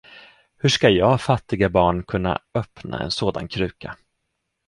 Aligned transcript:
Hur 0.57 0.69
ska 0.69 0.89
jag, 0.89 1.21
fattiga 1.21 1.69
barn, 1.69 2.03
kunna 2.03 2.41
öppna 2.53 2.99
en 2.99 3.11
sådan 3.11 3.47
kruka? 3.47 3.97